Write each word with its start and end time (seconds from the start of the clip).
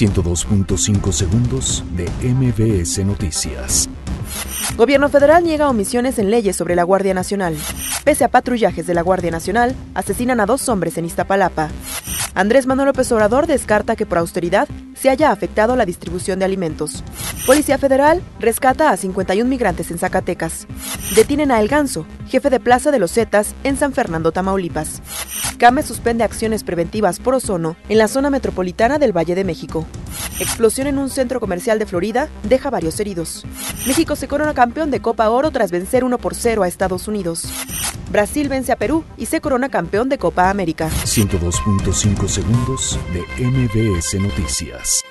102.5 0.00 1.12
segundos 1.12 1.84
de 1.94 2.08
MBS 2.26 3.04
Noticias. 3.04 3.86
Gobierno 4.74 5.10
federal 5.10 5.44
niega 5.44 5.68
omisiones 5.68 6.18
en 6.18 6.30
leyes 6.30 6.56
sobre 6.56 6.74
la 6.74 6.84
Guardia 6.84 7.12
Nacional. 7.12 7.54
Pese 8.04 8.24
a 8.24 8.28
patrullajes 8.28 8.86
de 8.86 8.94
la 8.94 9.02
Guardia 9.02 9.30
Nacional, 9.30 9.74
asesinan 9.94 10.40
a 10.40 10.46
dos 10.46 10.68
hombres 10.68 10.96
en 10.96 11.04
Iztapalapa. 11.04 11.68
Andrés 12.34 12.66
Manuel 12.66 12.86
López 12.86 13.10
Obrador 13.12 13.46
descarta 13.46 13.96
que 13.96 14.06
por 14.06 14.18
austeridad 14.18 14.68
se 14.94 15.10
haya 15.10 15.30
afectado 15.30 15.76
la 15.76 15.84
distribución 15.84 16.38
de 16.38 16.44
alimentos. 16.44 17.04
Policía 17.46 17.78
Federal 17.78 18.22
rescata 18.38 18.90
a 18.90 18.96
51 18.96 19.48
migrantes 19.48 19.90
en 19.90 19.98
Zacatecas. 19.98 20.66
Detienen 21.14 21.50
a 21.50 21.60
El 21.60 21.68
Ganso, 21.68 22.06
jefe 22.28 22.48
de 22.50 22.60
Plaza 22.60 22.90
de 22.90 22.98
los 22.98 23.12
Zetas 23.12 23.54
en 23.64 23.76
San 23.76 23.92
Fernando, 23.92 24.32
Tamaulipas. 24.32 25.02
CAME 25.58 25.82
suspende 25.82 26.24
acciones 26.24 26.64
preventivas 26.64 27.18
por 27.18 27.34
ozono 27.34 27.76
en 27.88 27.98
la 27.98 28.08
zona 28.08 28.30
metropolitana 28.30 28.98
del 28.98 29.14
Valle 29.14 29.34
de 29.34 29.44
México. 29.44 29.86
Explosión 30.38 30.86
en 30.86 30.96
un 30.96 31.10
centro 31.10 31.38
comercial 31.38 31.78
de 31.78 31.84
Florida 31.84 32.28
deja 32.44 32.70
varios 32.70 32.98
heridos. 32.98 33.44
México 33.86 34.16
se 34.16 34.26
corona 34.26 34.54
campeón 34.54 34.90
de 34.90 35.00
Copa 35.00 35.28
Oro 35.28 35.50
tras 35.50 35.70
vencer 35.70 36.02
1 36.02 36.16
por 36.16 36.34
0 36.34 36.62
a 36.62 36.68
Estados 36.68 37.08
Unidos. 37.08 37.44
Brasil 38.10 38.48
vence 38.48 38.72
a 38.72 38.76
Perú 38.76 39.04
y 39.16 39.26
se 39.26 39.40
corona 39.40 39.68
campeón 39.68 40.08
de 40.08 40.18
Copa 40.18 40.50
América. 40.50 40.90
102.5 40.90 42.28
segundos 42.28 42.98
de 43.12 43.44
MBS 43.46 44.14
Noticias. 44.20 45.04